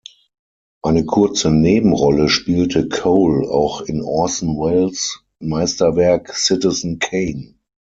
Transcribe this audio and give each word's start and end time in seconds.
Eine 0.81 1.05
kurze 1.05 1.51
Nebenrolle 1.51 2.27
spielte 2.27 2.89
Cole 2.89 3.47
auch 3.47 3.81
in 3.81 4.01
Orson 4.01 4.57
Welles’ 4.57 5.19
Meisterwerk 5.37 6.33
„Citizen 6.33 6.97
Kane“. 6.97 7.53